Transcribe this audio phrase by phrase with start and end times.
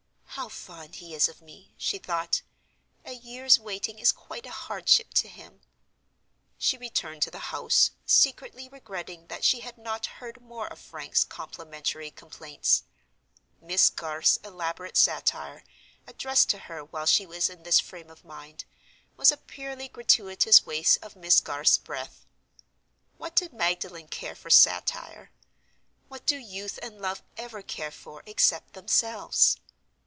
[0.35, 2.41] "How fond he is of me!" she thought.
[3.03, 5.61] "A year's waiting is quite a hardship to him."
[6.57, 11.25] She returned to the house, secretly regretting that she had not heard more of Frank's
[11.25, 12.83] complimentary complaints.
[13.59, 15.63] Miss Garth's elaborate satire,
[16.07, 18.63] addressed to her while she was in this frame of mind,
[19.17, 22.25] was a purely gratuitous waste of Miss Garth's breath.
[23.17, 25.29] What did Magdalen care for satire?
[26.07, 29.57] What do Youth and Love ever care for except themselves?